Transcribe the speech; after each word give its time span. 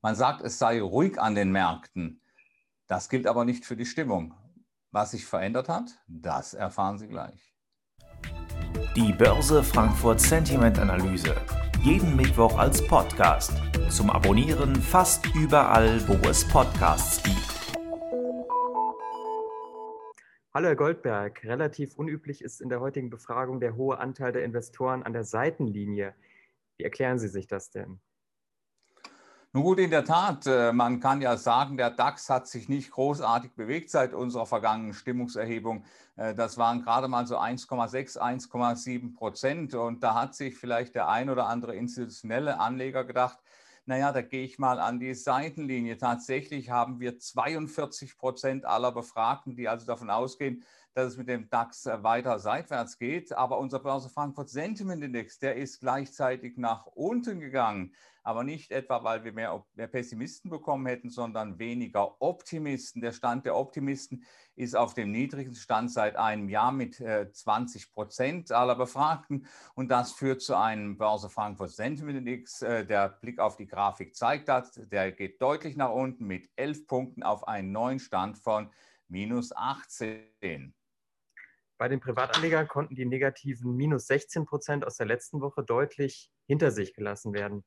Man 0.00 0.14
sagt, 0.14 0.42
es 0.42 0.60
sei 0.60 0.80
ruhig 0.80 1.20
an 1.20 1.34
den 1.34 1.50
Märkten. 1.50 2.20
Das 2.86 3.08
gilt 3.08 3.26
aber 3.26 3.44
nicht 3.44 3.64
für 3.64 3.74
die 3.76 3.84
Stimmung. 3.84 4.32
Was 4.92 5.10
sich 5.10 5.26
verändert 5.26 5.68
hat, 5.68 5.90
das 6.06 6.54
erfahren 6.54 6.98
Sie 6.98 7.08
gleich. 7.08 7.52
Die 8.94 9.12
Börse 9.12 9.64
Frankfurt 9.64 10.20
Sentiment 10.20 10.78
Analyse. 10.78 11.34
Jeden 11.82 12.14
Mittwoch 12.14 12.56
als 12.56 12.86
Podcast. 12.86 13.52
Zum 13.90 14.10
Abonnieren 14.10 14.76
fast 14.76 15.34
überall, 15.34 16.00
wo 16.06 16.14
es 16.28 16.46
Podcasts 16.46 17.20
gibt. 17.24 17.76
Hallo 20.54 20.68
Herr 20.68 20.76
Goldberg, 20.76 21.42
relativ 21.42 21.96
unüblich 21.96 22.42
ist 22.42 22.60
in 22.60 22.68
der 22.68 22.78
heutigen 22.78 23.10
Befragung 23.10 23.58
der 23.58 23.74
hohe 23.74 23.98
Anteil 23.98 24.30
der 24.30 24.44
Investoren 24.44 25.02
an 25.02 25.12
der 25.12 25.24
Seitenlinie. 25.24 26.14
Wie 26.76 26.84
erklären 26.84 27.18
Sie 27.18 27.28
sich 27.28 27.48
das 27.48 27.70
denn? 27.70 28.00
Nun 29.54 29.62
gut, 29.62 29.78
in 29.78 29.90
der 29.90 30.04
Tat, 30.04 30.46
äh, 30.46 30.74
man 30.74 31.00
kann 31.00 31.22
ja 31.22 31.38
sagen, 31.38 31.78
der 31.78 31.90
DAX 31.90 32.28
hat 32.28 32.46
sich 32.46 32.68
nicht 32.68 32.90
großartig 32.90 33.54
bewegt 33.54 33.88
seit 33.88 34.12
unserer 34.12 34.44
vergangenen 34.44 34.92
Stimmungserhebung. 34.92 35.84
Äh, 36.16 36.34
das 36.34 36.58
waren 36.58 36.82
gerade 36.82 37.08
mal 37.08 37.26
so 37.26 37.38
1,6, 37.38 38.18
1,7 38.18 39.14
Prozent. 39.14 39.74
Und 39.74 40.02
da 40.02 40.14
hat 40.14 40.34
sich 40.34 40.58
vielleicht 40.58 40.94
der 40.94 41.08
ein 41.08 41.30
oder 41.30 41.46
andere 41.46 41.74
institutionelle 41.74 42.60
Anleger 42.60 43.04
gedacht, 43.04 43.38
naja, 43.86 44.12
da 44.12 44.20
gehe 44.20 44.44
ich 44.44 44.58
mal 44.58 44.78
an 44.80 45.00
die 45.00 45.14
Seitenlinie. 45.14 45.96
Tatsächlich 45.96 46.68
haben 46.68 47.00
wir 47.00 47.18
42 47.18 48.18
Prozent 48.18 48.66
aller 48.66 48.92
Befragten, 48.92 49.56
die 49.56 49.66
also 49.66 49.86
davon 49.86 50.10
ausgehen, 50.10 50.62
dass 50.98 51.12
es 51.12 51.16
mit 51.16 51.28
dem 51.28 51.48
DAX 51.48 51.86
äh, 51.86 52.02
weiter 52.02 52.40
seitwärts 52.40 52.98
geht. 52.98 53.32
Aber 53.32 53.58
unser 53.58 53.78
Börse 53.78 54.08
Frankfurt 54.08 54.48
Sentiment 54.48 55.02
Index, 55.04 55.38
der 55.38 55.54
ist 55.54 55.78
gleichzeitig 55.78 56.56
nach 56.56 56.86
unten 56.86 57.38
gegangen. 57.38 57.94
Aber 58.24 58.42
nicht 58.42 58.72
etwa, 58.72 59.04
weil 59.04 59.22
wir 59.22 59.32
mehr, 59.32 59.64
mehr 59.74 59.86
Pessimisten 59.86 60.50
bekommen 60.50 60.86
hätten, 60.86 61.08
sondern 61.08 61.60
weniger 61.60 62.20
Optimisten. 62.20 63.00
Der 63.00 63.12
Stand 63.12 63.46
der 63.46 63.54
Optimisten 63.54 64.24
ist 64.56 64.74
auf 64.74 64.92
dem 64.92 65.12
niedrigsten 65.12 65.54
Stand 65.54 65.92
seit 65.92 66.16
einem 66.16 66.48
Jahr 66.48 66.72
mit 66.72 66.96
20 66.96 67.82
äh, 67.82 67.86
Prozent 67.94 68.50
aller 68.50 68.74
Befragten. 68.74 69.46
Und 69.76 69.92
das 69.92 70.10
führt 70.10 70.42
zu 70.42 70.56
einem 70.56 70.98
Börse 70.98 71.30
Frankfurt 71.30 71.70
Sentiment 71.70 72.18
Index. 72.18 72.60
Äh, 72.60 72.84
der 72.84 73.08
Blick 73.08 73.38
auf 73.38 73.56
die 73.56 73.68
Grafik 73.68 74.16
zeigt 74.16 74.48
das. 74.48 74.72
Der 74.72 75.12
geht 75.12 75.40
deutlich 75.40 75.76
nach 75.76 75.92
unten 75.92 76.26
mit 76.26 76.50
11 76.56 76.88
Punkten 76.88 77.22
auf 77.22 77.46
einen 77.46 77.70
neuen 77.70 78.00
Stand 78.00 78.36
von 78.36 78.72
minus 79.06 79.54
18. 79.54 80.74
Bei 81.78 81.88
den 81.88 82.00
Privatanlegern 82.00 82.66
konnten 82.66 82.96
die 82.96 83.06
negativen 83.06 83.76
minus 83.76 84.08
16 84.08 84.46
Prozent 84.46 84.84
aus 84.84 84.96
der 84.96 85.06
letzten 85.06 85.40
Woche 85.40 85.62
deutlich 85.62 86.28
hinter 86.44 86.72
sich 86.72 86.92
gelassen 86.92 87.32
werden. 87.32 87.64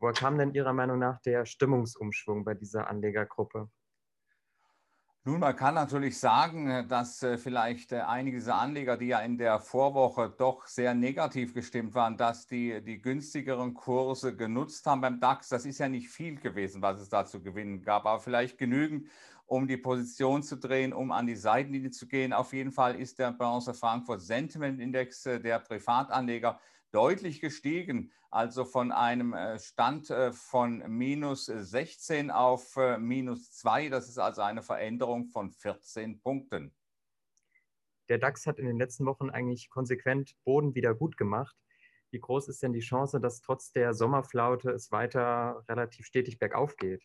Woher 0.00 0.14
kam 0.14 0.38
denn 0.38 0.54
Ihrer 0.54 0.72
Meinung 0.72 0.98
nach 0.98 1.20
der 1.20 1.44
Stimmungsumschwung 1.44 2.44
bei 2.44 2.54
dieser 2.54 2.88
Anlegergruppe? 2.88 3.70
Nun, 5.24 5.38
man 5.38 5.54
kann 5.54 5.74
natürlich 5.74 6.18
sagen, 6.18 6.88
dass 6.88 7.22
äh, 7.22 7.38
vielleicht 7.38 7.92
äh, 7.92 8.00
einige 8.00 8.38
dieser 8.38 8.56
Anleger, 8.56 8.96
die 8.96 9.06
ja 9.06 9.20
in 9.20 9.38
der 9.38 9.60
Vorwoche 9.60 10.34
doch 10.36 10.66
sehr 10.66 10.94
negativ 10.94 11.54
gestimmt 11.54 11.94
waren, 11.94 12.16
dass 12.16 12.48
die 12.48 12.82
die 12.82 13.00
günstigeren 13.00 13.72
Kurse 13.72 14.34
genutzt 14.34 14.84
haben 14.84 15.00
beim 15.00 15.20
DAX. 15.20 15.48
Das 15.48 15.64
ist 15.64 15.78
ja 15.78 15.88
nicht 15.88 16.08
viel 16.08 16.40
gewesen, 16.40 16.82
was 16.82 17.00
es 17.00 17.08
da 17.08 17.24
zu 17.24 17.40
gewinnen 17.40 17.82
gab, 17.82 18.04
aber 18.04 18.18
vielleicht 18.18 18.58
genügend, 18.58 19.06
um 19.46 19.68
die 19.68 19.76
Position 19.76 20.42
zu 20.42 20.56
drehen, 20.56 20.92
um 20.92 21.12
an 21.12 21.28
die 21.28 21.36
Seitenlinie 21.36 21.92
zu 21.92 22.08
gehen. 22.08 22.32
Auf 22.32 22.52
jeden 22.52 22.72
Fall 22.72 22.96
ist 22.96 23.20
der 23.20 23.30
Börse 23.30 23.74
Frankfurt 23.74 24.22
Sentiment 24.22 24.80
Index 24.80 25.24
äh, 25.26 25.40
der 25.40 25.60
Privatanleger 25.60 26.58
deutlich 26.92 27.40
gestiegen, 27.40 28.12
also 28.30 28.64
von 28.64 28.92
einem 28.92 29.32
äh, 29.32 29.58
Stand 29.58 30.10
äh, 30.10 30.32
von 30.32 30.84
minus 30.88 31.46
16 31.46 32.30
auf 32.30 32.76
minus 32.98 33.52
2. 33.52 33.88
Das 33.88 34.08
ist 34.08 34.18
also 34.18 34.42
eine 34.42 34.62
Veränderung 34.62 35.26
von 35.26 35.50
14 35.50 36.20
Punkten. 36.20 36.74
Der 38.08 38.18
DAX 38.18 38.46
hat 38.46 38.58
in 38.58 38.66
den 38.66 38.78
letzten 38.78 39.06
Wochen 39.06 39.30
eigentlich 39.30 39.70
konsequent 39.70 40.34
Boden 40.44 40.74
wieder 40.74 40.94
gut 40.94 41.16
gemacht. 41.16 41.56
Wie 42.10 42.20
groß 42.20 42.48
ist 42.48 42.62
denn 42.62 42.74
die 42.74 42.80
Chance, 42.80 43.20
dass 43.20 43.40
trotz 43.40 43.72
der 43.72 43.94
Sommerflaute 43.94 44.70
es 44.70 44.92
weiter 44.92 45.64
relativ 45.68 46.04
stetig 46.04 46.38
bergauf 46.38 46.76
geht? 46.76 47.02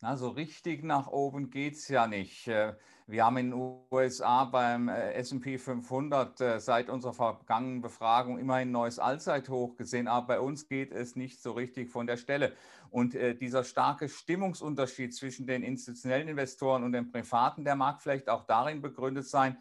Na, 0.00 0.16
so 0.16 0.28
richtig 0.28 0.82
nach 0.82 1.06
oben 1.06 1.50
geht 1.50 1.74
es 1.74 1.88
ja 1.88 2.06
nicht. 2.06 2.48
Äh, 2.48 2.74
wir 3.06 3.24
haben 3.24 3.36
in 3.36 3.50
den 3.52 3.80
USA 3.90 4.44
beim 4.44 4.88
äh, 4.88 5.12
SP 5.14 5.56
500 5.56 6.40
äh, 6.40 6.60
seit 6.60 6.90
unserer 6.90 7.14
vergangenen 7.14 7.80
Befragung 7.80 8.38
immerhin 8.38 8.68
ein 8.68 8.72
neues 8.72 8.98
Allzeithoch 8.98 9.76
gesehen, 9.76 10.08
aber 10.08 10.26
bei 10.26 10.40
uns 10.40 10.68
geht 10.68 10.92
es 10.92 11.16
nicht 11.16 11.40
so 11.40 11.52
richtig 11.52 11.90
von 11.90 12.06
der 12.06 12.16
Stelle. 12.16 12.52
Und 12.90 13.14
dieser 13.40 13.64
starke 13.64 14.08
Stimmungsunterschied 14.08 15.12
zwischen 15.12 15.48
den 15.48 15.64
institutionellen 15.64 16.28
Investoren 16.28 16.84
und 16.84 16.92
den 16.92 17.10
privaten, 17.10 17.64
der 17.64 17.74
mag 17.74 18.00
vielleicht 18.00 18.28
auch 18.28 18.44
darin 18.44 18.82
begründet 18.82 19.26
sein, 19.26 19.56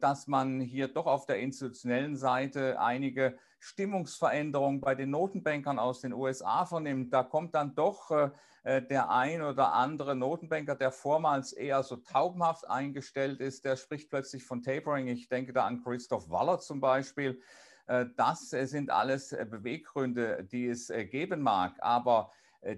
dass 0.00 0.28
man 0.28 0.60
hier 0.60 0.86
doch 0.86 1.06
auf 1.06 1.26
der 1.26 1.40
institutionellen 1.40 2.14
Seite 2.14 2.80
einige 2.80 3.36
Stimmungsveränderungen 3.60 4.80
bei 4.80 4.94
den 4.94 5.10
Notenbankern 5.10 5.78
aus 5.78 6.00
den 6.00 6.12
USA 6.12 6.64
vernimmt. 6.64 7.12
Da 7.12 7.22
kommt 7.22 7.54
dann 7.54 7.74
doch 7.74 8.10
äh, 8.62 8.82
der 8.82 9.10
ein 9.10 9.42
oder 9.42 9.74
andere 9.74 10.16
Notenbanker, 10.16 10.74
der 10.74 10.90
vormals 10.90 11.52
eher 11.52 11.82
so 11.82 11.96
taubenhaft 11.96 12.68
eingestellt 12.68 13.40
ist, 13.40 13.64
der 13.64 13.76
spricht 13.76 14.10
plötzlich 14.10 14.44
von 14.44 14.62
Tapering. 14.62 15.08
Ich 15.08 15.28
denke 15.28 15.52
da 15.52 15.66
an 15.66 15.82
Christoph 15.82 16.30
Waller 16.30 16.58
zum 16.58 16.80
Beispiel. 16.80 17.40
Äh, 17.86 18.06
das 18.16 18.50
sind 18.50 18.90
alles 18.90 19.32
äh, 19.32 19.46
Beweggründe, 19.48 20.48
die 20.50 20.68
es 20.68 20.88
geben 21.10 21.42
mag. 21.42 21.76
Aber 21.80 22.32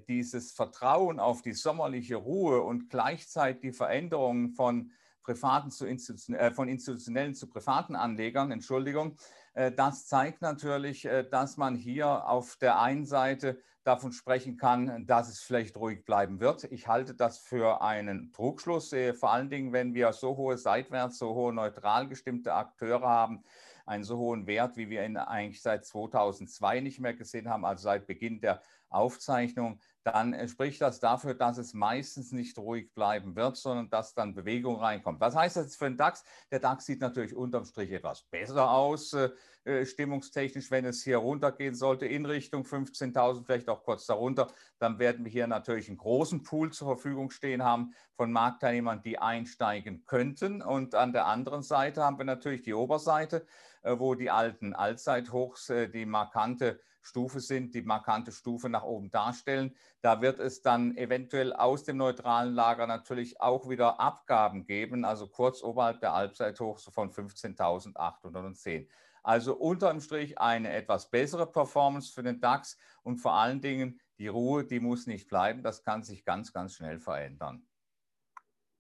dieses 0.07 0.53
Vertrauen 0.53 1.19
auf 1.19 1.43
die 1.43 1.55
sommerliche 1.55 2.15
Ruhe 2.15 2.63
und 2.63 2.89
gleichzeitig 2.89 3.61
die 3.63 3.73
Veränderungen 3.73 4.51
von 4.51 4.93
privaten 5.23 5.71
zu 5.71 5.87
Institution, 5.87 6.37
äh, 6.37 6.51
von 6.51 6.69
institutionellen 6.69 7.35
zu 7.35 7.49
privaten 7.49 7.97
Anlegern, 7.97 8.51
Entschuldigung, 8.51 9.17
äh, 9.55 9.73
das 9.73 10.07
zeigt 10.07 10.43
natürlich, 10.43 11.05
äh, 11.05 11.29
dass 11.29 11.57
man 11.57 11.77
hier 11.77 12.27
auf 12.27 12.57
der 12.57 12.81
einen 12.81 13.05
Seite 13.05 13.61
davon 13.85 14.13
sprechen 14.13 14.57
kann, 14.57 15.07
dass 15.07 15.29
es 15.29 15.41
vielleicht 15.41 15.77
ruhig 15.77 16.05
bleiben 16.05 16.41
wird. 16.41 16.65
Ich 16.65 16.87
halte 16.87 17.15
das 17.15 17.39
für 17.39 17.83
einen 17.83 18.33
Trugschluss, 18.33 18.93
äh, 18.93 19.13
vor 19.13 19.33
allen 19.33 19.51
Dingen, 19.51 19.73
wenn 19.73 19.95
wir 19.95 20.13
so 20.13 20.37
hohe 20.37 20.57
seitwärts, 20.57 21.19
so 21.19 21.35
hohe 21.35 21.53
neutral 21.53 22.09
gestimmte 22.09 22.55
Akteure 22.55 23.09
haben, 23.09 23.43
einen 23.85 24.05
so 24.05 24.17
hohen 24.19 24.47
Wert, 24.47 24.77
wie 24.77 24.89
wir 24.89 25.05
ihn 25.05 25.17
eigentlich 25.17 25.61
seit 25.61 25.85
2002 25.85 26.81
nicht 26.81 27.01
mehr 27.01 27.15
gesehen 27.15 27.49
haben, 27.49 27.65
also 27.65 27.83
seit 27.83 28.07
Beginn 28.07 28.41
der 28.41 28.63
Aufzeichnung, 28.89 29.81
dann 30.05 30.49
spricht 30.49 30.81
das 30.81 31.01
dafür, 31.01 31.35
dass 31.35 31.59
es 31.59 31.75
meistens 31.75 32.33
nicht 32.33 32.59
ruhig 32.59 32.93
bleiben 32.95 33.37
wird, 33.37 33.57
sondern 33.57 33.89
dass 33.91 34.15
dann 34.15 34.35
Bewegung 34.35 34.77
reinkommt. 34.77 35.21
Was 35.21 35.37
heißt 35.37 35.57
das 35.57 35.77
für 35.77 35.85
den 35.85 35.97
DAX? 35.97 36.25
Der 36.51 36.59
DAX 36.59 36.87
sieht 36.87 37.01
natürlich 37.01 37.35
unterm 37.35 37.65
Strich 37.65 37.93
etwas 37.93 38.23
besser 38.23 38.71
aus, 38.71 39.13
äh, 39.13 39.31
äh 39.65 39.87
stimmungstechnisch, 39.87 40.71
wenn 40.71 40.85
es 40.85 41.03
hier 41.03 41.19
runtergehen 41.19 41.75
sollte 41.75 42.07
in 42.07 42.27
Richtung 42.27 42.65
15.000, 42.65 43.45
vielleicht 43.45 43.69
auch 43.69 43.85
kurz 43.85 44.07
darunter, 44.07 44.49
dann 44.79 44.99
werden 44.99 45.25
wir 45.25 45.31
hier 45.31 45.47
natürlich 45.47 45.89
einen 45.89 45.99
großen 45.99 46.43
Pool 46.43 46.73
zur 46.73 46.89
Verfügung 46.89 47.31
stehen 47.31 47.63
haben 47.63 47.95
von 48.17 48.33
Marktteilnehmern, 48.33 49.03
die 49.03 49.19
einsteigen 49.19 50.05
könnten. 50.05 50.63
Und 50.63 50.95
an 50.95 51.13
der 51.13 51.27
anderen 51.27 51.63
Seite 51.63 52.03
haben 52.03 52.19
wir 52.19 52.25
natürlich 52.25 52.63
die 52.63 52.75
Oberseite, 52.75 53.47
äh, 53.83 53.99
wo 53.99 54.15
die 54.15 54.31
alten 54.31 54.75
Allzeithochs 54.75 55.71
äh, 55.71 55.89
die 55.89 56.07
markante 56.07 56.81
Stufe 57.03 57.41
sind, 57.41 57.75
die 57.75 57.83
markante 57.83 58.33
Stufe 58.33 58.69
nach 58.69 58.85
oben 58.85 59.11
darstellen. 59.11 59.75
Da 60.01 60.23
wird 60.23 60.39
es 60.39 60.63
dann 60.63 60.97
eventuell 60.97 61.53
aus 61.53 61.85
dem 61.85 61.97
neutralen 61.97 62.55
Lager 62.55 62.87
natürlich 62.87 63.41
auch 63.41 63.69
wieder 63.69 64.01
Abgaben 64.01 64.65
geben, 64.65 65.05
also 65.05 65.27
kurz 65.27 65.63
oberhalb 65.63 66.01
der 66.01 66.15
Halbzeithochs 66.15 66.85
von 66.85 67.11
15.810. 67.11 68.89
Also 69.23 69.55
unterm 69.55 70.01
Strich 70.01 70.39
eine 70.39 70.73
etwas 70.73 71.11
bessere 71.11 71.47
Performance 71.47 72.13
für 72.13 72.23
den 72.23 72.41
DAX 72.41 72.77
und 73.03 73.19
vor 73.19 73.35
allen 73.35 73.61
Dingen 73.61 74.01
die 74.19 74.29
Ruhe, 74.29 74.65
die 74.65 74.81
muss 74.81 75.07
nicht 75.07 75.29
bleiben. 75.29 75.63
Das 75.63 75.83
kann 75.85 76.03
sich 76.03 76.25
ganz, 76.25 76.53
ganz 76.53 76.75
schnell 76.75 76.99
verändern. 76.99 77.67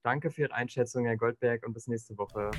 Danke 0.02 0.30
für 0.30 0.42
Ihre 0.42 0.54
Einschätzung, 0.54 1.04
Herr 1.04 1.16
Goldberg, 1.16 1.64
und 1.64 1.74
bis 1.74 1.86
nächste 1.86 2.18
Woche. 2.18 2.50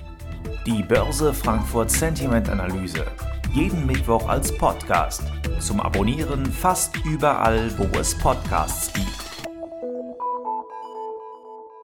Die 0.66 0.82
Börse 0.82 1.34
Frankfurt 1.34 1.92
Sentiment 1.92 2.48
Analyse. 2.48 3.06
Jeden 3.54 3.86
Mittwoch 3.86 4.28
als 4.28 4.52
Podcast. 4.58 5.22
Zum 5.60 5.80
Abonnieren 5.80 6.44
fast 6.44 6.98
überall, 7.06 7.72
wo 7.78 7.84
es 8.00 8.18
Podcasts 8.18 8.92
gibt. 8.94 9.23